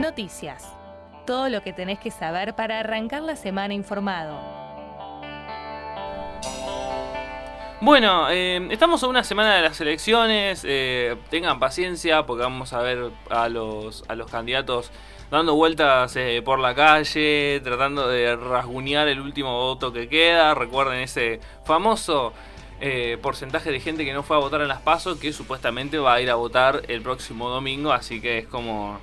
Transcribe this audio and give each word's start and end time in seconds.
Noticias. 0.00 0.72
Todo 1.26 1.48
lo 1.48 1.62
que 1.62 1.72
tenés 1.72 1.98
que 1.98 2.10
saber 2.10 2.54
para 2.54 2.80
arrancar 2.80 3.22
la 3.22 3.36
semana 3.36 3.74
informado. 3.74 4.38
Bueno, 7.80 8.30
eh, 8.30 8.66
estamos 8.70 9.02
a 9.02 9.06
una 9.08 9.22
semana 9.22 9.56
de 9.56 9.62
las 9.62 9.80
elecciones. 9.80 10.62
eh, 10.66 11.16
tengan 11.28 11.58
paciencia 11.58 12.24
porque 12.24 12.42
vamos 12.42 12.72
a 12.72 12.80
ver 12.80 13.10
a 13.28 13.48
los, 13.48 14.04
a 14.08 14.14
los 14.14 14.30
candidatos 14.30 14.90
dando 15.30 15.54
vueltas 15.54 16.16
eh, 16.16 16.40
por 16.44 16.58
la 16.58 16.74
calle, 16.74 17.60
tratando 17.62 18.08
de 18.08 18.36
rasguñar 18.36 19.08
el 19.08 19.20
último 19.20 19.52
voto 19.52 19.92
que 19.92 20.08
queda. 20.08 20.54
Recuerden 20.54 21.00
ese 21.00 21.40
famoso 21.64 22.32
eh, 22.80 23.18
porcentaje 23.22 23.70
de 23.70 23.80
gente 23.80 24.04
que 24.04 24.12
no 24.12 24.22
fue 24.22 24.36
a 24.36 24.40
votar 24.40 24.60
en 24.60 24.68
las 24.68 24.80
PASO 24.82 25.18
que 25.18 25.32
supuestamente 25.32 25.98
va 25.98 26.14
a 26.14 26.20
ir 26.20 26.30
a 26.30 26.34
votar 26.34 26.82
el 26.88 27.00
próximo 27.02 27.48
domingo. 27.48 27.92
Así 27.92 28.20
que 28.20 28.38
es 28.38 28.46
como 28.46 28.98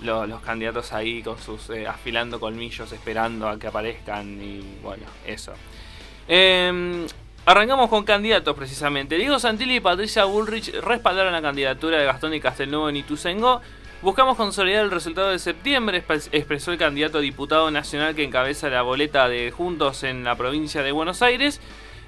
lo- 0.00 0.26
los 0.26 0.40
candidatos 0.42 0.92
ahí 0.92 1.22
con 1.22 1.38
sus 1.38 1.70
eh, 1.70 1.86
afilando 1.86 2.38
colmillos 2.38 2.92
esperando 2.92 3.48
a 3.48 3.58
que 3.58 3.66
aparezcan 3.66 4.40
y 4.42 4.60
bueno, 4.82 5.04
eso. 5.26 5.52
Eh, 6.28 7.06
arrancamos 7.44 7.88
con 7.88 8.04
candidatos 8.04 8.54
precisamente. 8.56 9.16
Diego 9.16 9.38
Santilli 9.38 9.76
y 9.76 9.80
Patricia 9.80 10.24
Bullrich 10.24 10.72
respaldaron 10.80 11.32
la 11.32 11.42
candidatura 11.42 11.98
de 11.98 12.04
Gastón 12.04 12.34
y 12.34 12.40
Castelnuovo 12.40 12.88
en 12.88 12.96
Ituzaingó. 12.96 13.60
Buscamos 14.02 14.36
consolidar 14.36 14.84
el 14.84 14.90
resultado 14.90 15.30
de 15.30 15.38
septiembre, 15.38 15.98
expres- 16.06 16.28
expresó 16.30 16.70
el 16.70 16.78
candidato 16.78 17.18
a 17.18 17.20
diputado 17.22 17.70
nacional 17.70 18.14
que 18.14 18.24
encabeza 18.24 18.68
la 18.68 18.82
boleta 18.82 19.28
de 19.28 19.50
Juntos 19.50 20.02
en 20.02 20.22
la 20.22 20.36
provincia 20.36 20.82
de 20.82 20.92
Buenos 20.92 21.22
Aires. 21.22 21.60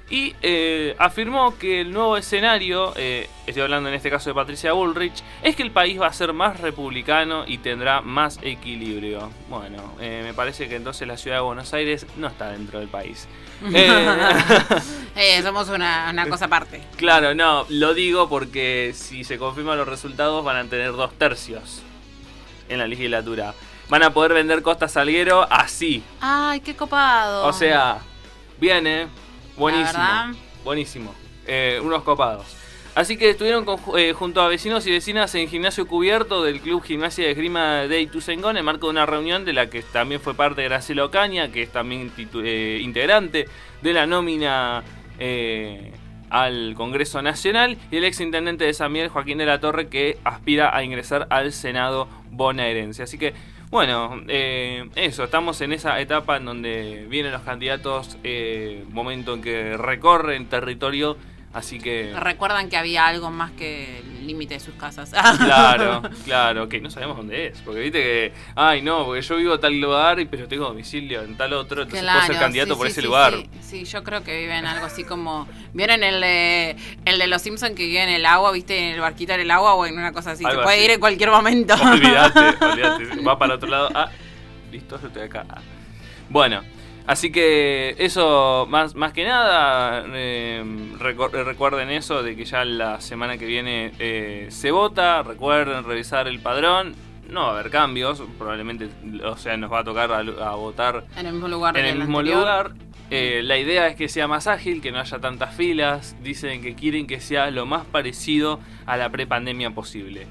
Y 0.09 0.35
eh, 0.41 0.95
afirmó 0.97 1.55
que 1.57 1.81
el 1.81 1.91
nuevo 1.91 2.17
escenario, 2.17 2.93
eh, 2.95 3.29
estoy 3.45 3.61
hablando 3.61 3.89
en 3.89 3.95
este 3.95 4.09
caso 4.09 4.31
de 4.31 4.33
Patricia 4.33 4.73
Bullrich, 4.73 5.23
es 5.43 5.55
que 5.55 5.61
el 5.61 5.69
país 5.69 6.01
va 6.01 6.07
a 6.07 6.13
ser 6.13 6.33
más 6.33 6.59
republicano 6.59 7.43
y 7.45 7.59
tendrá 7.59 8.01
más 8.01 8.39
equilibrio. 8.41 9.29
Bueno, 9.49 9.93
eh, 9.99 10.21
me 10.23 10.33
parece 10.33 10.67
que 10.67 10.77
entonces 10.77 11.07
la 11.07 11.15
ciudad 11.15 11.37
de 11.37 11.41
Buenos 11.43 11.71
Aires 11.75 12.07
no 12.17 12.27
está 12.27 12.49
dentro 12.49 12.79
del 12.79 12.87
país. 12.87 13.27
Somos 15.43 15.69
una, 15.69 16.07
una 16.09 16.27
cosa 16.27 16.45
aparte. 16.45 16.81
Claro, 16.95 17.35
no, 17.35 17.67
lo 17.69 17.93
digo 17.93 18.29
porque 18.29 18.93
si 18.95 19.23
se 19.23 19.37
confirman 19.37 19.77
los 19.77 19.87
resultados 19.87 20.43
van 20.43 20.57
a 20.57 20.69
tener 20.69 20.91
dos 20.93 21.13
tercios 21.13 21.83
en 22.67 22.79
la 22.79 22.87
legislatura. 22.87 23.53
Van 23.89 24.03
a 24.03 24.11
poder 24.11 24.33
vender 24.33 24.63
Costa 24.63 24.87
Salguero 24.87 25.47
así. 25.51 26.03
Ay, 26.21 26.61
qué 26.61 26.75
copado. 26.75 27.45
O 27.45 27.53
sea, 27.53 27.99
viene 28.59 29.07
buenísimo. 29.59 30.03
Buenísimo. 30.63 31.15
Eh, 31.45 31.79
unos 31.83 32.03
copados. 32.03 32.55
Así 32.95 33.17
que 33.17 33.29
estuvieron 33.29 33.65
con- 33.65 33.79
eh, 33.97 34.13
junto 34.13 34.41
a 34.41 34.47
vecinos 34.47 34.85
y 34.87 34.91
vecinas 34.91 35.33
en 35.35 35.47
gimnasio 35.47 35.87
cubierto 35.87 36.43
del 36.43 36.59
Club 36.59 36.83
Gimnasia 36.83 37.25
de 37.25 37.31
Esgrima 37.31 37.81
de 37.87 38.01
Ituzaingó 38.01 38.49
en 38.49 38.65
marco 38.65 38.87
de 38.87 38.91
una 38.91 39.05
reunión 39.05 39.45
de 39.45 39.53
la 39.53 39.69
que 39.69 39.83
también 39.83 40.19
fue 40.19 40.33
parte 40.33 40.63
Graciela 40.63 41.05
Ocaña, 41.05 41.51
que 41.51 41.61
es 41.61 41.71
también 41.71 42.11
eh, 42.43 42.79
integrante 42.81 43.47
de 43.81 43.93
la 43.93 44.05
nómina 44.07 44.83
eh, 45.19 45.93
al 46.29 46.73
Congreso 46.75 47.21
Nacional, 47.21 47.77
y 47.91 47.97
el 47.97 48.03
ex 48.05 48.19
intendente 48.19 48.65
de 48.65 48.73
San 48.73 48.91
Miguel, 48.91 49.09
Joaquín 49.09 49.37
de 49.37 49.45
la 49.45 49.59
Torre, 49.59 49.87
que 49.87 50.17
aspira 50.23 50.75
a 50.75 50.83
ingresar 50.83 51.27
al 51.29 51.53
Senado 51.53 52.07
bonaerense. 52.31 53.03
Así 53.03 53.17
que, 53.17 53.33
bueno, 53.69 54.21
eh, 54.27 54.89
eso, 54.95 55.23
estamos 55.23 55.61
en 55.61 55.73
esa 55.73 55.99
etapa 55.99 56.37
en 56.37 56.45
donde 56.45 57.05
vienen 57.07 57.31
los 57.31 57.43
candidatos, 57.43 58.17
eh, 58.23 58.83
momento 58.89 59.35
en 59.35 59.41
que 59.41 59.77
recorren 59.77 60.47
territorio, 60.47 61.17
así 61.53 61.79
que... 61.79 62.13
Recuerdan 62.17 62.69
que 62.69 62.77
había 62.77 63.07
algo 63.07 63.31
más 63.31 63.51
que 63.51 63.99
el 63.99 64.27
límite 64.27 64.55
de 64.55 64.59
sus 64.59 64.75
casas. 64.75 65.11
Claro, 65.39 66.01
claro, 66.25 66.69
que 66.69 66.79
no 66.79 66.89
sabemos 66.89 67.17
dónde 67.17 67.47
es. 67.47 67.59
Porque 67.61 67.79
viste 67.81 68.01
que, 68.01 68.33
ay 68.55 68.81
no, 68.81 69.05
porque 69.05 69.21
yo 69.21 69.37
vivo 69.37 69.55
en 69.55 69.61
tal 69.61 69.79
lugar, 69.79 70.19
y- 70.19 70.25
pero 70.25 70.47
tengo 70.47 70.65
domicilio 70.65 71.23
en 71.23 71.35
tal 71.37 71.53
otro, 71.53 71.81
entonces 71.83 72.07
puedo 72.07 72.21
ser 72.25 72.37
candidato 72.37 72.73
sí, 72.73 72.77
por 72.77 72.87
sí, 72.87 72.91
ese 72.91 73.01
sí, 73.01 73.07
lugar. 73.07 73.33
Sí, 73.33 73.49
sí, 73.61 73.85
yo 73.85 74.03
creo 74.03 74.23
que 74.23 74.39
viven 74.39 74.65
algo 74.65 74.85
así 74.85 75.03
como. 75.03 75.47
¿Vieron 75.73 76.03
el 76.03 76.21
de, 76.21 76.75
el 77.05 77.19
de 77.19 77.27
los 77.27 77.41
Simpsons 77.41 77.75
que 77.75 77.85
vive 77.85 78.03
en 78.03 78.09
el 78.09 78.25
agua, 78.25 78.51
viste, 78.51 78.77
en 78.77 78.95
el 78.95 79.01
barquito 79.01 79.33
en 79.33 79.41
el 79.41 79.51
agua 79.51 79.73
o 79.75 79.85
en 79.85 79.93
una 79.97 80.11
cosa 80.11 80.31
así? 80.31 80.43
Se 80.43 80.51
puede 80.53 80.77
así. 80.77 80.85
ir 80.85 80.91
en 80.91 80.99
cualquier 80.99 81.29
momento. 81.31 81.73
Olvídate, 81.75 82.39
olvídate. 82.65 83.21
Va 83.21 83.37
para 83.39 83.55
otro 83.55 83.69
lado. 83.69 83.89
Ah, 83.93 84.09
listo, 84.71 84.99
yo 85.01 85.07
estoy 85.07 85.23
acá. 85.23 85.45
Ah. 85.49 85.61
Bueno, 86.29 86.61
así 87.07 87.31
que 87.31 87.95
eso, 87.97 88.65
más, 88.69 88.95
más 88.95 89.13
que 89.13 89.25
nada, 89.25 90.05
eh, 90.13 90.63
recu- 90.99 91.31
recuerden 91.43 91.89
eso 91.89 92.21
de 92.23 92.35
que 92.35 92.45
ya 92.45 92.63
la 92.65 93.01
semana 93.01 93.37
que 93.37 93.45
viene 93.45 93.91
eh, 93.99 94.47
se 94.49 94.71
vota. 94.71 95.23
Recuerden 95.23 95.83
revisar 95.83 96.27
el 96.27 96.39
padrón. 96.39 96.95
No 97.29 97.41
va 97.41 97.47
a 97.49 97.59
haber 97.59 97.69
cambios, 97.71 98.23
probablemente, 98.39 98.89
o 99.23 99.37
sea, 99.37 99.55
nos 99.55 99.71
va 99.71 99.79
a 99.79 99.83
tocar 99.83 100.11
a, 100.11 100.17
a 100.19 100.55
votar 100.55 101.03
En 101.15 101.27
el 101.27 101.33
mismo 101.33 101.47
lugar 101.47 101.77
en 101.77 101.85
el 101.85 101.91
el 101.91 101.99
mismo 101.99 102.19
anterior. 102.19 102.39
lugar. 102.39 102.71
Eh, 103.11 103.41
la 103.43 103.57
idea 103.57 103.87
es 103.87 103.95
que 103.95 104.07
sea 104.09 104.27
más 104.27 104.47
ágil, 104.47 104.81
que 104.81 104.91
no 104.91 104.99
haya 104.99 105.19
tantas 105.19 105.53
filas. 105.55 106.15
Dicen 106.23 106.61
que 106.63 106.73
quieren 106.75 107.05
que 107.05 107.19
sea 107.19 107.51
lo 107.51 107.65
más 107.67 107.85
parecido 107.85 108.59
a 108.87 108.97
la 108.97 109.09
prepandemia 109.09 109.69
posible. 109.71 110.25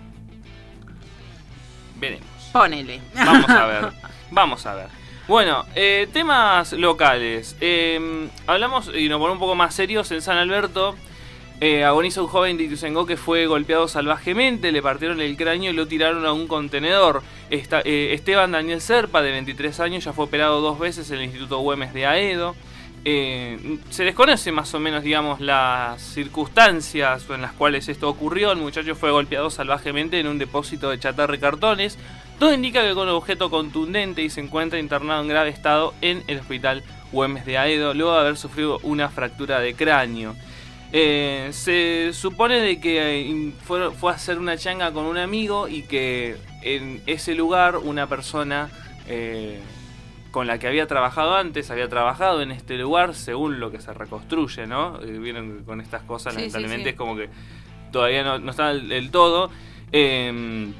Veremos. 2.00 2.26
Ponele. 2.52 3.00
Vamos 3.14 3.48
a 3.50 3.66
ver. 3.66 3.92
Vamos 4.30 4.66
a 4.66 4.74
ver. 4.74 4.86
Bueno, 5.28 5.66
eh, 5.74 6.08
temas 6.10 6.72
locales. 6.72 7.54
Eh, 7.60 8.30
hablamos 8.46 8.90
y 8.94 9.10
nos 9.10 9.18
ponemos 9.18 9.34
un 9.34 9.40
poco 9.40 9.54
más 9.54 9.74
serios. 9.74 10.10
En 10.10 10.22
San 10.22 10.38
Alberto 10.38 10.94
eh, 11.60 11.84
agoniza 11.84 12.22
un 12.22 12.28
joven 12.28 12.56
de 12.56 12.64
Ituzaingó 12.64 13.04
que 13.04 13.18
fue 13.18 13.46
golpeado 13.46 13.88
salvajemente. 13.88 14.72
Le 14.72 14.80
partieron 14.80 15.20
el 15.20 15.36
cráneo 15.36 15.70
y 15.70 15.74
lo 15.74 15.86
tiraron 15.86 16.24
a 16.24 16.32
un 16.32 16.48
contenedor. 16.48 17.22
Eh, 17.50 18.14
Esteban 18.14 18.52
Daniel 18.52 18.80
Serpa, 18.80 19.20
de 19.20 19.32
23 19.32 19.78
años, 19.80 20.04
ya 20.04 20.14
fue 20.14 20.24
operado 20.24 20.62
dos 20.62 20.78
veces 20.78 21.10
en 21.10 21.18
el 21.18 21.24
Instituto 21.24 21.58
Güemes 21.58 21.92
de 21.92 22.06
Aedo. 22.06 22.56
Eh, 23.04 23.78
se 23.90 24.04
desconoce 24.04 24.50
más 24.50 24.72
o 24.74 24.80
menos, 24.80 25.02
digamos, 25.02 25.40
las 25.40 26.00
circunstancias 26.00 27.26
en 27.30 27.42
las 27.42 27.52
cuales 27.52 27.88
esto 27.88 28.08
ocurrió. 28.08 28.52
El 28.52 28.58
muchacho 28.58 28.94
fue 28.94 29.10
golpeado 29.10 29.50
salvajemente 29.50 30.18
en 30.20 30.26
un 30.26 30.38
depósito 30.38 30.90
de 30.90 30.98
chatarra 30.98 31.38
cartones. 31.38 31.98
Todo 32.38 32.54
indica 32.54 32.82
que 32.82 32.94
con 32.94 33.08
un 33.08 33.14
objeto 33.14 33.50
contundente 33.50 34.22
y 34.22 34.30
se 34.30 34.40
encuentra 34.40 34.78
internado 34.78 35.22
en 35.22 35.28
grave 35.28 35.50
estado 35.50 35.92
en 36.00 36.22
el 36.28 36.38
hospital 36.38 36.84
Güemes 37.10 37.44
de 37.44 37.58
Aedo, 37.58 37.94
luego 37.94 38.12
de 38.14 38.20
haber 38.20 38.36
sufrido 38.36 38.78
una 38.84 39.08
fractura 39.08 39.58
de 39.58 39.74
cráneo. 39.74 40.36
Eh, 40.92 41.48
se 41.50 42.12
supone 42.12 42.60
de 42.60 42.80
que 42.80 43.20
eh, 43.20 43.52
fue, 43.64 43.90
fue 43.90 44.12
a 44.12 44.14
hacer 44.14 44.38
una 44.38 44.56
changa 44.56 44.92
con 44.92 45.04
un 45.04 45.18
amigo 45.18 45.66
y 45.68 45.82
que 45.82 46.36
en 46.62 47.02
ese 47.06 47.34
lugar 47.34 47.76
una 47.76 48.06
persona 48.06 48.70
eh, 49.08 49.58
con 50.30 50.46
la 50.46 50.58
que 50.60 50.68
había 50.68 50.86
trabajado 50.86 51.34
antes, 51.34 51.70
había 51.72 51.88
trabajado 51.88 52.40
en 52.40 52.52
este 52.52 52.78
lugar, 52.78 53.14
según 53.14 53.58
lo 53.58 53.72
que 53.72 53.80
se 53.80 53.92
reconstruye, 53.92 54.66
¿no? 54.66 54.98
Vieron 54.98 55.64
con 55.64 55.80
estas 55.80 56.02
cosas, 56.02 56.34
Sí, 56.34 56.38
sí, 56.38 56.46
lamentablemente, 56.46 56.84
sí. 56.84 56.90
es 56.90 56.96
como 56.96 57.16
que 57.16 57.30
todavía 57.90 58.22
no, 58.22 58.38
no 58.38 58.52
está 58.52 58.68
del, 58.68 58.88
del 58.88 59.10
todo. 59.10 59.50
Eh, 59.90 60.72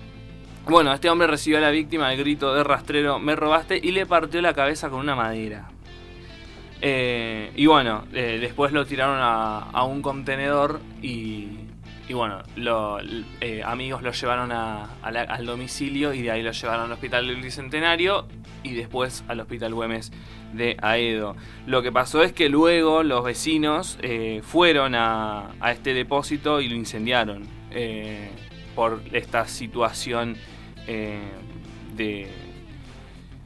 bueno, 0.68 0.92
este 0.92 1.08
hombre 1.08 1.26
recibió 1.26 1.58
a 1.58 1.62
la 1.62 1.70
víctima 1.70 2.12
el 2.12 2.18
grito 2.18 2.54
de 2.54 2.62
rastrero, 2.62 3.18
me 3.18 3.34
robaste, 3.34 3.80
y 3.82 3.92
le 3.92 4.06
partió 4.06 4.40
la 4.42 4.54
cabeza 4.54 4.90
con 4.90 5.00
una 5.00 5.14
madera. 5.14 5.70
Eh, 6.80 7.50
y 7.56 7.66
bueno, 7.66 8.04
eh, 8.12 8.38
después 8.40 8.72
lo 8.72 8.86
tiraron 8.86 9.18
a, 9.20 9.82
un 9.84 10.00
contenedor 10.00 10.80
y, 11.02 11.48
y 12.08 12.12
bueno, 12.14 12.42
lo- 12.54 13.00
l- 13.00 13.24
eh, 13.40 13.62
amigos 13.64 14.02
lo 14.02 14.12
llevaron 14.12 14.52
al 14.52 15.46
domicilio 15.46 16.14
y 16.14 16.22
de 16.22 16.30
ahí 16.30 16.42
lo 16.42 16.52
llevaron 16.52 16.84
al 16.86 16.92
hospital 16.92 17.26
del 17.26 17.36
Bicentenario 17.42 18.28
y 18.62 18.74
después 18.74 19.24
al 19.26 19.40
hospital 19.40 19.74
Güemes 19.74 20.12
de 20.52 20.76
Aedo. 20.80 21.34
Lo 21.66 21.82
que 21.82 21.90
pasó 21.90 22.22
es 22.22 22.32
que 22.32 22.48
luego 22.48 23.02
los 23.02 23.24
vecinos 23.24 23.98
fueron 24.42 24.94
a, 24.94 25.50
a 25.60 25.72
este 25.72 25.94
depósito 25.94 26.60
y 26.60 26.68
lo 26.68 26.76
incendiaron 26.76 27.42
por 28.76 29.00
esta 29.12 29.48
situación 29.48 30.36
eh, 30.88 31.20
de, 31.94 32.26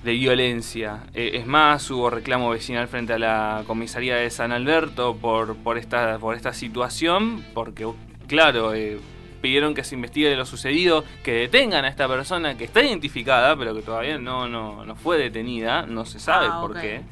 de 0.02 0.12
violencia. 0.12 1.04
Eh, 1.12 1.32
es 1.34 1.46
más, 1.46 1.90
hubo 1.90 2.08
reclamo 2.08 2.48
vecinal 2.50 2.88
frente 2.88 3.12
a 3.12 3.18
la 3.18 3.64
comisaría 3.66 4.16
de 4.16 4.30
San 4.30 4.52
Alberto 4.52 5.16
por, 5.16 5.56
por, 5.56 5.76
esta, 5.76 6.18
por 6.18 6.34
esta 6.36 6.54
situación, 6.54 7.44
porque, 7.52 7.86
claro, 8.28 8.72
eh, 8.74 8.98
pidieron 9.40 9.74
que 9.74 9.82
se 9.84 9.96
investigue 9.96 10.34
lo 10.36 10.46
sucedido, 10.46 11.04
que 11.24 11.32
detengan 11.32 11.84
a 11.84 11.88
esta 11.88 12.06
persona 12.08 12.56
que 12.56 12.64
está 12.64 12.82
identificada, 12.82 13.56
pero 13.56 13.74
que 13.74 13.82
todavía 13.82 14.16
no, 14.16 14.48
no, 14.48 14.84
no 14.84 14.94
fue 14.94 15.18
detenida, 15.18 15.84
no 15.84 16.06
se 16.06 16.20
sabe 16.20 16.46
Ah, 16.48 16.60
por 16.60 16.80
qué. 16.80 17.02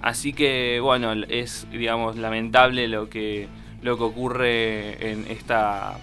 Así 0.00 0.32
que, 0.32 0.80
bueno, 0.80 1.12
es, 1.28 1.66
digamos, 1.70 2.16
lamentable 2.16 2.88
lo 2.88 3.08
que, 3.08 3.48
lo 3.82 3.96
que 3.96 4.02
ocurre 4.04 5.12
en 5.12 5.26
esta... 5.28 5.98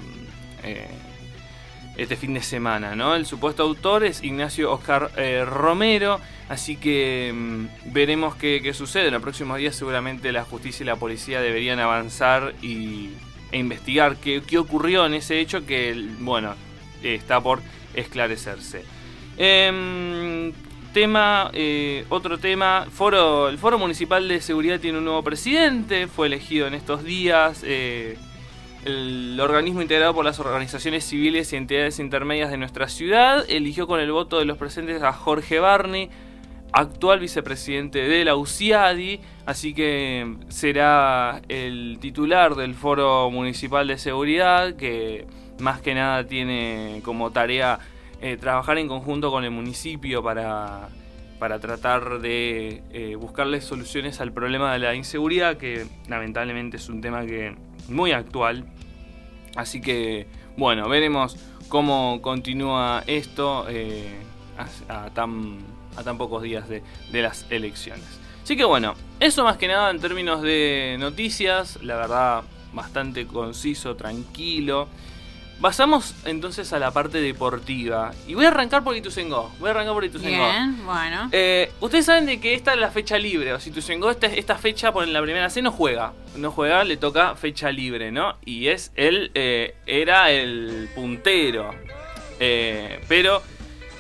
este 1.96 2.16
fin 2.16 2.34
de 2.34 2.42
semana, 2.42 2.96
¿no? 2.96 3.16
El 3.16 3.26
supuesto 3.26 3.64
autor 3.64 4.04
es 4.04 4.24
Ignacio 4.24 4.72
Oscar 4.72 5.12
eh, 5.18 5.46
Romero, 5.46 6.20
así 6.50 6.76
que 6.76 7.32
mm, 7.34 7.94
veremos 7.94 8.36
qué, 8.36 8.62
qué 8.64 8.74
sucede. 8.74 9.08
En 9.08 9.14
los 9.14 9.22
próximos 9.22 9.58
días 9.58 9.76
seguramente 9.76 10.32
la 10.32 10.44
justicia 10.44 10.84
y 10.84 10.88
la 10.88 10.96
policía 10.96 11.42
deberían 11.42 11.80
avanzar 11.80 12.54
y, 12.62 13.12
e 13.52 13.58
investigar 13.58 14.18
qué, 14.18 14.42
qué 14.46 14.58
ocurrió 14.58 15.06
en 15.06 15.14
ese 15.14 15.40
hecho 15.40 15.66
que, 15.66 16.10
bueno, 16.20 16.56
está 17.04 17.40
por 17.42 17.62
esclarecerse. 17.94 18.84
Em, 19.38 20.52
tema, 20.94 21.50
eh, 21.54 22.06
otro 22.10 22.38
tema, 22.38 22.88
foro, 22.92 23.50
el 23.50 23.58
Foro 23.58 23.78
Municipal 23.80 24.28
de 24.28 24.42
Seguridad 24.42 24.80
tiene 24.80 25.00
un 25.00 25.06
nuevo 25.06 25.24
presidente, 25.24 26.08
fue 26.08 26.28
elegido 26.28 26.68
en 26.68 26.74
estos 26.74 27.04
días. 27.04 27.62
Eh, 27.64 28.18
el 28.86 29.40
organismo 29.40 29.82
integrado 29.82 30.14
por 30.14 30.26
las 30.26 30.40
organizaciones 30.40 31.06
civiles 31.06 31.54
y 31.54 31.56
entidades 31.56 32.00
intermedias 32.00 32.52
de 32.52 32.58
nuestra 32.58 32.90
ciudad 32.90 33.46
eligió 33.50 33.88
con 33.88 34.00
el 34.00 34.12
voto 34.12 34.40
de 34.40 34.46
los 34.46 34.58
presentes 34.58 35.02
a 35.02 35.14
Jorge 35.14 35.60
Barney, 35.60 36.10
actual 36.74 37.20
vicepresidente 37.20 38.00
de 38.00 38.26
la 38.26 38.36
UCIADI, 38.36 39.22
así 39.46 39.74
que 39.74 40.36
será 40.50 41.42
el 41.48 41.98
titular 42.02 42.56
del 42.56 42.74
Foro 42.74 43.30
Municipal 43.30 43.88
de 43.88 43.98
Seguridad, 43.98 44.76
que 44.76 45.28
más 45.60 45.82
que 45.82 45.94
nada 45.94 46.26
tiene 46.26 47.02
como 47.04 47.32
tarea 47.32 47.80
eh, 48.22 48.38
trabajar 48.38 48.78
en 48.80 48.88
conjunto 48.88 49.32
con 49.32 49.46
el 49.46 49.52
municipio 49.52 50.24
para, 50.24 50.90
para 51.40 51.60
tratar 51.60 52.20
de 52.20 52.82
eh, 52.92 53.16
buscarle 53.16 53.62
soluciones 53.62 54.20
al 54.20 54.34
problema 54.34 54.74
de 54.74 54.80
la 54.80 54.96
inseguridad, 54.96 55.58
que 55.58 55.86
lamentablemente 56.10 56.78
es 56.78 56.90
un 56.90 57.02
tema 57.02 57.26
que 57.26 57.56
muy 57.88 58.12
actual. 58.12 58.66
Así 59.56 59.82
que, 59.82 60.28
bueno, 60.58 60.90
veremos 60.90 61.38
cómo 61.70 62.22
continúa 62.22 63.04
esto 63.08 63.66
eh, 63.70 64.20
a, 64.90 65.10
tan, 65.10 65.60
a 65.96 66.04
tan 66.04 66.18
pocos 66.18 66.44
días 66.44 66.68
de, 66.70 66.84
de 67.12 67.22
las 67.22 67.46
elecciones. 67.50 68.20
Así 68.44 68.58
que 68.58 68.66
bueno, 68.66 68.94
eso 69.20 69.44
más 69.44 69.58
que 69.58 69.68
nada 69.68 69.90
en 69.90 70.00
términos 70.00 70.42
de 70.42 70.98
noticias, 71.00 71.80
la 71.82 71.96
verdad 71.96 72.44
bastante 72.74 73.26
conciso, 73.26 73.96
tranquilo. 73.96 74.88
Pasamos 75.62 76.14
entonces 76.26 76.74
a 76.74 76.80
la 76.80 76.92
parte 76.92 77.22
deportiva. 77.22 78.12
Y 78.28 78.34
voy 78.34 78.46
a 78.46 78.50
arrancar 78.50 78.84
por 78.84 78.96
Ituzengo. 78.98 79.50
Voy 79.60 79.70
a 79.70 79.72
arrancar 79.72 79.94
por 79.94 80.04
Ituzengo. 80.04 80.50
Bien, 80.50 80.86
bueno. 80.86 81.30
Eh, 81.32 81.72
Ustedes 81.80 82.06
saben 82.06 82.26
de 82.26 82.40
que 82.42 82.54
esta 82.54 82.74
es 82.74 82.80
la 82.80 82.92
fecha 82.92 83.18
libre. 83.18 83.54
O 83.54 83.60
si 83.60 83.70
Ituzengo 83.70 84.12
esta, 84.12 84.28
esta 84.28 84.58
fecha 84.58 84.92
por 84.92 85.08
la 85.08 85.22
primera 85.22 85.50
C 85.50 85.62
no 85.62 85.72
juega. 85.72 86.14
No 86.36 86.52
juega, 86.52 86.84
le 86.84 86.98
toca 86.98 87.36
fecha 87.36 87.72
libre, 87.72 88.12
¿no? 88.12 88.36
Y 88.44 88.68
es 88.68 88.92
él, 88.96 89.32
eh, 89.36 89.76
era 89.86 90.32
el 90.32 90.90
puntero. 90.94 91.74
Eh, 92.40 93.00
pero 93.08 93.42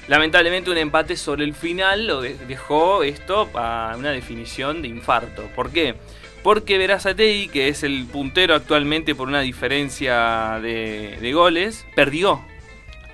lamentablemente 0.07 0.69
un 0.69 0.77
empate 0.77 1.15
sobre 1.15 1.43
el 1.43 1.53
final 1.53 2.07
lo 2.07 2.21
dejó 2.21 3.03
esto 3.03 3.49
a 3.53 3.95
una 3.97 4.11
definición 4.11 4.81
de 4.81 4.87
infarto. 4.87 5.43
¿Por 5.55 5.71
qué? 5.71 5.95
Porque 6.43 6.77
Verazatei, 6.77 7.47
que 7.47 7.69
es 7.69 7.83
el 7.83 8.05
puntero 8.05 8.53
actualmente 8.53 9.15
por 9.15 9.29
una 9.29 9.41
diferencia 9.41 10.59
de, 10.61 11.31
goles, 11.33 11.85
perdió. 11.95 12.41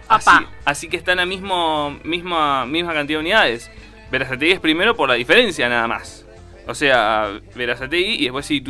Así, 0.07 0.31
así, 0.65 0.89
que 0.89 0.97
están 0.97 1.19
a 1.19 1.25
mismo, 1.27 2.00
misma, 2.03 2.65
misma 2.65 2.94
cantidad 2.94 3.19
de 3.19 3.21
unidades. 3.21 3.71
Verazatei 4.12 4.51
es 4.51 4.59
primero 4.59 4.95
por 4.95 5.07
la 5.07 5.15
diferencia 5.15 5.69
nada 5.69 5.88
más. 5.88 6.25
O 6.65 6.74
sea, 6.74 7.39
Verazatei 7.56 8.15
y 8.15 8.24
después 8.24 8.47
Si 8.47 8.63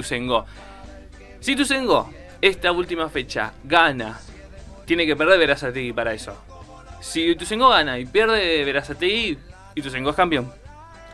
Situzengo, 1.39 2.09
esta 2.41 2.73
última 2.73 3.07
fecha, 3.07 3.53
gana. 3.63 4.19
Tiene 4.85 5.05
que 5.05 5.15
perder 5.15 5.39
Verazatei 5.39 5.93
para 5.93 6.13
eso. 6.13 6.37
Si 6.99 7.29
Ituzengo 7.29 7.69
gana 7.69 7.97
y 7.97 8.05
pierde 8.05 8.63
Verazatei, 8.65 9.37
Ituzengo 9.75 10.09
es 10.09 10.15
campeón. 10.15 10.51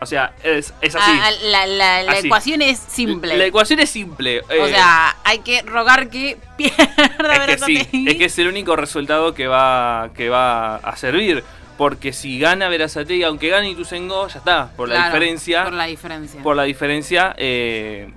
O 0.02 0.06
sea, 0.06 0.34
es, 0.44 0.74
así. 0.82 0.98
Ah, 1.00 1.32
la, 1.42 2.20
ecuación 2.20 2.62
es 2.62 2.80
simple. 2.80 3.38
La 3.38 3.46
ecuación 3.46 3.80
es 3.80 3.90
simple. 3.90 4.42
o 4.42 4.52
eh, 4.52 4.70
sea, 4.70 5.16
hay 5.24 5.40
que 5.40 5.62
rogar 5.62 6.10
que 6.10 6.38
pierda 6.58 7.46
es 7.48 7.64
que 7.64 7.86
sí, 7.86 8.06
es 8.08 8.16
que 8.16 8.26
es 8.26 8.40
el 8.40 8.48
único 8.48 8.76
resultado 8.76 9.34
que 9.34 9.48
va, 9.48 10.10
que 10.16 10.30
va 10.30 10.76
a 10.78 10.96
servir. 10.98 11.44
Porque 11.78 12.14
si 12.14 12.40
gana 12.40 12.70
Verazategui, 12.70 13.24
aunque 13.24 13.50
gane 13.50 13.70
Ituzengo, 13.70 14.28
ya 14.28 14.40
está. 14.40 14.70
Por 14.76 14.90
la 14.90 15.06
diferencia. 15.06 15.64
Por 15.64 15.74
la 15.74 15.86
diferencia. 15.86 16.44
Por 16.44 16.56
la 16.56 16.64
diferencia, 16.64 17.36
eh, 17.38 18.10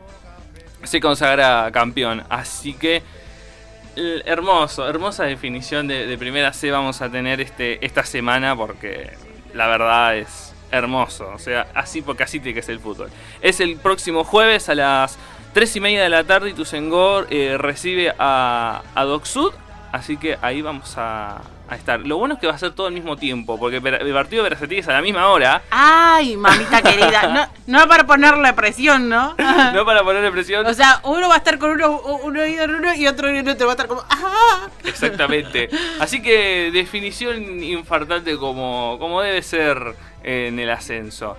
se 0.85 1.01
consagra 1.01 1.71
campeón. 1.73 2.25
Así 2.29 2.75
que. 2.75 3.03
Hermoso, 4.25 4.89
hermosa 4.89 5.25
definición 5.25 5.89
de, 5.89 6.17
primera 6.19 6.53
C 6.53 6.71
vamos 6.71 7.03
a 7.03 7.11
tener 7.11 7.41
este, 7.41 7.85
esta 7.85 8.05
semana 8.05 8.55
porque 8.55 9.11
la 9.55 9.67
verdad 9.67 10.17
es, 10.17 10.55
hermoso. 10.71 11.31
O 11.35 11.39
sea, 11.39 11.67
así 11.75 12.03
porque 12.03 12.23
así 12.23 12.41
tiene 12.41 12.55
que 12.55 12.63
ser 12.63 12.75
el 12.75 12.81
fútbol. 12.81 13.11
Es 13.41 13.61
el 13.61 13.77
próximo 13.77 14.25
jueves 14.25 14.69
a 14.69 14.75
las 14.75 15.19
3 15.55 15.77
y 15.77 15.81
media 15.81 16.03
de 16.03 16.09
la 16.09 16.25
tarde 16.25 16.51
y 16.51 16.55
tu 16.55 16.65
eh, 17.31 17.57
recibe 17.59 18.15
a, 18.19 18.83
a 18.95 19.05
Docsud. 19.05 19.53
Así 19.93 20.17
que 20.17 20.39
ahí 20.43 20.61
vamos 20.61 20.95
a, 20.97 21.41
estar. 21.77 22.01
Lo 22.01 22.19
bueno 22.19 22.35
es 22.35 22.41
que 22.41 22.47
va 22.47 22.55
a 22.55 22.59
ser 22.59 22.73
todo 22.73 22.87
al 22.87 22.93
mismo 22.93 23.17
tiempo, 23.17 23.59
porque 23.59 23.77
el 23.77 24.13
partido 24.13 24.43
de 24.43 24.51
Veracetti 24.51 24.79
es 24.79 24.89
a 24.89 24.93
la 24.93 25.03
misma 25.03 25.29
hora. 25.29 25.63
Ay, 25.71 26.37
mamita 26.37 26.83
querida. 26.83 27.51
No, 27.67 27.81
no 27.81 27.89
para 27.89 28.07
ponerle 28.07 28.53
presión, 28.53 29.09
¿no? 29.09 29.35
no 29.75 29.85
para 29.85 30.03
ponerle 30.03 30.31
presión. 30.31 30.67
O 30.67 30.75
sea, 30.75 31.01
uno 31.05 31.29
va 31.29 31.35
a 31.35 31.39
estar 31.39 31.59
con 31.59 31.71
uno, 31.71 32.01
uno 32.01 32.41
oído 32.41 32.65
en 32.65 32.75
uno 32.75 32.95
y 32.95 33.07
otro 33.07 33.29
en 33.29 33.49
otro 33.49 33.67
va 33.67 33.73
a 33.73 33.75
estar 33.75 33.87
como. 33.87 34.03
¡Ah! 34.09 34.69
Exactamente. 34.85 35.69
Así 36.01 36.23
que 36.23 36.71
definición 36.73 37.63
infartante 37.63 38.37
como, 38.37 38.97
como 38.99 39.21
debe 39.21 39.43
ser 39.43 39.95
en 40.23 40.59
el 40.59 40.71
ascenso. 40.71 41.37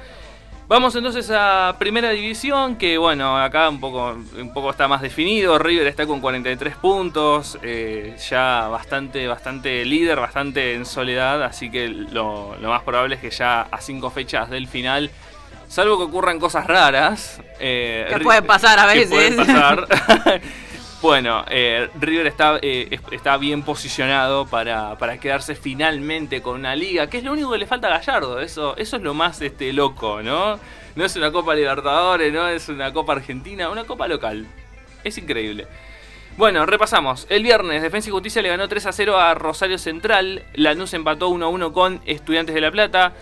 Vamos 0.69 0.95
entonces 0.95 1.31
a 1.31 1.77
Primera 1.79 2.11
División, 2.11 2.75
que 2.75 2.99
bueno, 2.99 3.35
acá 3.41 3.67
un 3.69 3.79
poco, 3.79 4.15
un 4.39 4.53
poco 4.53 4.69
está 4.69 4.87
más 4.87 5.01
definido. 5.01 5.57
River 5.57 5.87
está 5.87 6.05
con 6.05 6.21
43 6.21 6.75
puntos, 6.75 7.57
eh, 7.63 8.15
ya 8.29 8.67
bastante, 8.67 9.25
bastante 9.27 9.83
líder, 9.83 10.19
bastante 10.19 10.75
en 10.75 10.85
soledad, 10.85 11.41
así 11.41 11.71
que 11.71 11.87
lo, 11.87 12.55
más 12.61 12.83
probable 12.83 13.15
es 13.15 13.21
que 13.21 13.31
ya 13.31 13.61
a 13.61 13.81
cinco 13.81 14.11
fechas 14.11 14.51
del 14.51 14.67
final, 14.67 15.09
salvo 15.67 15.97
que 15.97 16.03
ocurran 16.03 16.39
cosas 16.39 16.67
raras. 16.67 17.41
Eh, 17.59 18.05
que 18.07 18.19
pueden 18.19 18.45
pasar 18.45 18.77
a 18.77 18.85
veces. 18.85 19.37
pasar, 19.37 19.87
Bueno, 21.01 21.45
eh, 21.49 21.89
River 21.97 22.27
está, 22.27 22.59
eh, 22.61 22.99
está 23.11 23.37
bien 23.37 23.63
posicionado 23.63 24.45
para, 24.47 24.97
quedarse 25.21 25.55
finalmente 25.55 26.41
con 26.41 26.59
una 26.59 26.75
liga, 26.75 27.07
que 27.07 27.19
es 27.19 27.23
lo 27.23 27.31
único 27.31 27.51
que 27.51 27.57
le 27.57 27.67
falta 27.67 27.87
a 27.87 27.91
Gallardo. 27.99 28.41
Eso, 28.41 28.75
eso 28.75 28.97
es 28.97 29.01
lo 29.01 29.13
más 29.13 29.41
este, 29.41 29.71
loco, 29.71 30.21
¿no? 30.21 30.59
No 30.95 31.05
es 31.05 31.15
una 31.15 31.31
Copa 31.31 31.55
Libertadores, 31.55 32.33
no 32.33 32.49
es 32.49 32.67
una 32.67 32.91
Copa 32.91 33.13
Argentina, 33.13 33.69
una 33.69 33.85
Copa 33.85 34.09
local. 34.09 34.45
Es 35.05 35.17
increíble. 35.17 35.67
Bueno, 36.35 36.65
repasamos. 36.65 37.27
El 37.29 37.43
viernes, 37.43 37.81
Defensa 37.81 38.09
y 38.09 38.11
Justicia 38.11 38.41
le 38.41 38.49
ganó 38.49 38.67
3 38.67 38.85
a 38.87 38.91
0 38.91 39.17
a 39.17 39.33
Rosario 39.35 39.77
Central. 39.77 40.43
Lanús 40.53 40.93
empató 40.93 41.29
1 41.29 41.45
a 41.45 41.49
1 41.49 41.71
con 41.71 42.01
Estudiantes 42.05 42.53
de 42.53 42.61
La 42.61 42.71
Plata. 42.71 43.13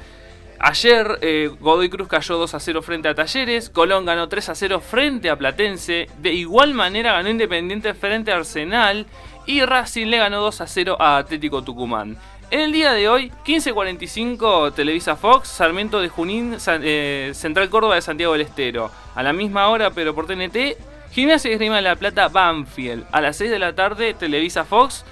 Ayer 0.60 1.20
eh, 1.22 1.52
Godoy 1.60 1.90
Cruz 1.90 2.08
cayó 2.08 2.38
2 2.38 2.54
a 2.56 2.60
0 2.60 2.82
frente 2.82 3.08
a 3.08 3.16
Talleres, 3.16 3.70
Colón 3.70 4.06
ganó 4.06 4.28
3 4.28 4.50
a 4.50 4.56
0 4.56 4.80
frente 4.80 5.30
a 5.30 5.36
Platense, 5.36 6.10
de 6.18 6.34
igual 6.34 6.74
manera 6.74 7.14
ganó 7.14 7.30
Independiente 7.30 7.94
frente 7.94 8.32
a 8.32 8.38
Arsenal 8.38 9.06
y 9.46 9.64
Racing 9.64 10.08
le 10.08 10.18
ganó 10.18 10.42
2 10.42 10.62
a 10.62 10.68
0 10.68 10.98
a 11.00 11.18
Atlético 11.18 11.64
Tucumán. 11.64 12.18
En 12.50 12.62
el 12.62 12.72
día 12.72 12.94
de 12.94 13.10
hoy, 13.10 13.32
15.45 13.46 14.74
Televisa 14.74 15.16
Fox, 15.18 15.50
Sarmiento 15.50 16.00
de 16.00 16.08
Junín, 16.08 16.56
eh, 16.66 17.32
Central 17.34 17.70
Córdoba 17.70 17.96
de 17.96 18.02
Santiago 18.02 18.34
del 18.34 18.44
Estero. 18.44 18.90
A 19.16 19.22
la 19.22 19.34
misma 19.34 19.68
hora, 19.68 19.92
pero 19.92 20.16
por 20.16 20.28
TNT, 20.28 20.78
Gimnasia 21.12 21.52
y 21.52 21.54
Esgrima 21.56 21.76
de 21.76 21.82
la 21.82 21.98
Plata, 21.98 22.30
Banfield. 22.30 23.06
A 23.12 23.20
las 23.20 23.36
6 23.36 23.52
de 23.52 23.60
la 23.60 23.76
tarde, 23.76 24.14
Televisa 24.14 24.64
Fox, 24.64 25.04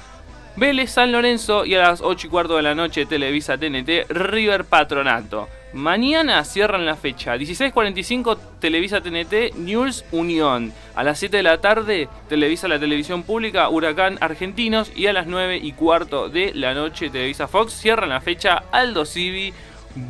Vélez 0.57 0.91
San 0.91 1.11
Lorenzo 1.11 1.65
y 1.65 1.75
a 1.75 1.79
las 1.79 2.01
8 2.01 2.27
y 2.27 2.29
cuarto 2.29 2.55
de 2.55 2.61
la 2.61 2.73
noche 2.73 3.05
Televisa 3.05 3.57
TNT 3.57 4.07
River 4.07 4.63
Patronato. 4.63 5.49
Mañana 5.73 6.45
cierran 6.45 6.85
la 6.85 6.95
fecha. 6.95 7.35
16.45 7.35 8.37
Televisa 8.61 9.01
TNT 9.01 9.55
News 9.57 10.05
Unión. 10.13 10.71
A 10.95 11.03
las 11.03 11.19
7 11.19 11.35
de 11.35 11.43
la 11.43 11.59
tarde 11.59 12.07
Televisa 12.29 12.69
la 12.69 12.79
televisión 12.79 13.23
pública 13.23 13.67
Huracán 13.67 14.17
Argentinos. 14.21 14.93
Y 14.95 15.07
a 15.07 15.13
las 15.13 15.27
9 15.27 15.59
y 15.61 15.73
cuarto 15.73 16.29
de 16.29 16.53
la 16.53 16.73
noche 16.73 17.09
Televisa 17.09 17.49
Fox 17.49 17.73
cierran 17.73 18.07
la 18.07 18.21
fecha 18.21 18.63
Aldo 18.71 19.05
Civi 19.05 19.53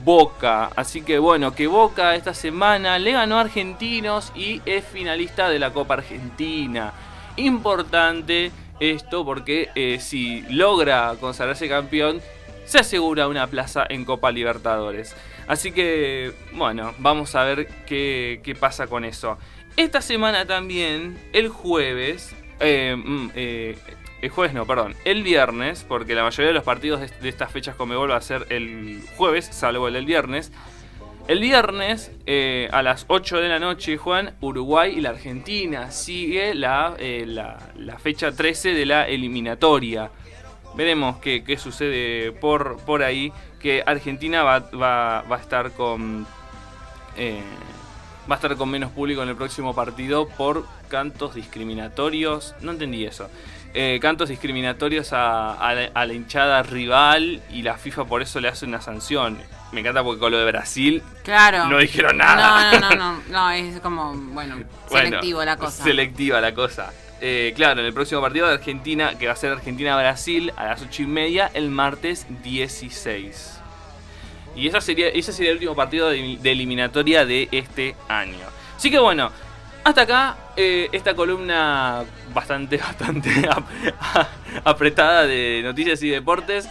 Boca. 0.04 0.70
Así 0.76 1.02
que 1.02 1.18
bueno, 1.18 1.56
que 1.56 1.66
Boca 1.66 2.14
esta 2.14 2.36
semana 2.36 3.00
le 3.00 3.14
ganó 3.14 3.38
a 3.38 3.42
Argentinos 3.42 4.32
y 4.36 4.62
es 4.68 4.86
finalista 4.86 5.50
de 5.50 5.58
la 5.58 5.74
Copa 5.74 5.96
Argentina. 5.96 6.94
Importante 7.38 8.52
esto 8.80 9.26
porque 9.26 9.70
eh, 9.76 10.00
si 10.00 10.42
logra 10.50 11.16
consagrarse 11.20 11.70
campeón, 11.70 12.22
se 12.66 12.80
asegura 12.80 13.28
una 13.28 13.48
plaza 13.48 13.86
en 13.88 14.06
Copa 14.06 14.32
Libertadores. 14.32 15.16
Así 15.48 15.72
que, 15.72 16.34
bueno, 16.54 16.94
vamos 16.98 17.36
a 17.36 17.44
ver 17.44 17.68
qué, 17.86 18.58
pasa 18.60 18.88
con 18.88 19.06
eso. 19.06 19.38
Esta 19.78 20.02
semana 20.02 20.46
también, 20.46 21.18
el 21.34 21.50
jueves, 21.50 22.36
eh, 22.60 22.96
mm, 22.98 23.30
eh, 23.36 23.78
el 24.22 24.30
jueves 24.30 24.56
no, 24.56 24.66
perdón, 24.66 24.96
el 25.06 25.22
viernes, 25.22 25.86
porque 25.88 26.16
la 26.16 26.24
mayoría 26.24 26.48
de 26.48 26.54
los 26.54 26.64
partidos 26.64 27.02
de, 27.02 27.30
estas 27.30 27.52
fechas 27.52 27.76
Comebol 27.76 28.10
va 28.10 28.18
a 28.18 28.22
ser 28.22 28.48
el 28.50 29.04
jueves, 29.18 29.46
salvo 29.46 29.88
el 29.88 29.94
del 29.94 30.06
viernes. 30.06 30.52
El 31.28 31.40
viernes, 31.40 32.12
eh, 32.28 32.70
a 32.72 32.84
las 32.84 33.06
8 33.08 33.38
de 33.38 33.50
la 33.50 33.58
noche, 33.60 33.98
Juan, 33.98 34.36
Uruguay 34.42 34.94
y 34.96 35.02
la 35.02 35.10
Argentina. 35.10 35.90
Sigue 35.90 36.54
la, 36.54 36.96
eh, 37.00 37.26
la, 37.26 37.98
fecha 37.98 38.32
13 38.32 38.74
de 38.76 38.86
la 38.86 39.08
eliminatoria. 39.08 40.12
Veremos 40.76 41.18
qué, 41.18 41.44
qué 41.44 41.58
sucede 41.58 42.32
por, 42.32 42.78
por 42.86 43.02
ahí. 43.02 43.34
Que 43.60 43.82
Argentina 43.84 44.44
va, 44.44 44.60
va, 44.60 45.24
va 45.24 45.36
a 45.38 45.40
estar 45.40 45.72
con. 45.72 46.28
eh, 47.18 47.42
va 48.30 48.36
a 48.36 48.38
estar 48.38 48.56
con 48.56 48.70
menos 48.70 48.92
público 48.92 49.24
en 49.24 49.30
el 49.30 49.36
próximo 49.36 49.74
partido 49.74 50.28
por 50.28 50.68
cantos 50.90 51.34
discriminatorios. 51.34 52.54
No 52.62 52.72
entendí 52.72 53.04
eso. 53.04 53.30
Eh, 53.74 53.98
cantos 54.00 54.30
discriminatorios 54.30 55.12
a, 55.12 55.54
a 55.54 56.06
la 56.06 56.14
hinchada 56.14 56.62
rival 56.62 57.42
y 57.52 57.64
la 57.64 57.78
FIFA 57.78 58.06
por 58.06 58.22
eso 58.22 58.40
le 58.40 58.48
hace 58.48 58.66
una 58.66 58.80
sanción. 58.80 59.40
Me 59.76 59.82
encanta 59.82 60.04
porque 60.06 60.22
con 60.22 60.32
lo 60.32 60.38
de 60.40 60.46
Brasil 60.46 61.04
Claro. 61.24 61.66
no 61.68 61.78
dijeron 61.80 62.18
nada. 62.18 62.72
No, 62.72 62.80
no, 62.80 62.90
no, 62.90 62.96
no, 62.96 63.22
no, 63.30 63.52
es 63.52 63.80
como, 63.82 64.14
bueno, 64.14 64.56
Bueno, 64.56 64.66
selectivo 64.90 65.44
la 65.44 65.58
cosa. 65.58 65.84
Selectiva 65.84 66.40
la 66.40 66.54
cosa. 66.56 66.94
Eh, 67.20 67.52
claro, 67.58 67.82
en 67.82 67.86
el 67.86 67.94
próximo 67.94 68.22
partido 68.22 68.48
de 68.48 68.54
Argentina, 68.54 69.18
que 69.18 69.28
va 69.28 69.34
a 69.34 69.36
ser 69.36 69.52
Argentina-Brasil, 69.52 70.54
a 70.56 70.66
las 70.66 70.82
8 70.82 71.04
y 71.04 71.08
media, 71.08 71.52
el 71.54 71.70
martes 71.70 72.26
16. 72.44 73.60
Y 74.56 74.68
esa 74.70 74.80
sería, 74.80 75.10
ese 75.10 75.34
sería 75.34 75.52
el 75.52 75.58
último 75.58 75.76
partido 75.76 76.10
de, 76.10 76.38
de 76.42 76.52
eliminatoria 76.52 77.26
de 77.26 77.50
este 77.52 77.96
año. 78.08 78.46
Así 78.78 78.90
que 78.90 79.00
bueno, 79.00 79.30
hasta 79.84 80.04
acá 80.04 80.38
eh, 80.56 80.88
esta 80.94 81.14
columna 81.16 82.04
bastante, 82.34 82.78
bastante 82.78 83.30
ap- 83.50 83.68
apretada 84.64 85.26
de 85.26 85.60
noticias 85.64 86.02
y 86.04 86.10
deportes. 86.10 86.70